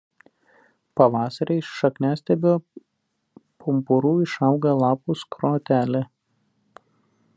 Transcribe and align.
Pavasarį 1.01 1.57
iš 1.63 1.67
šakniastiebio 1.81 2.53
pumpurų 3.65 4.15
išauga 4.25 4.75
lapų 4.85 5.17
skrotelė. 5.25 6.03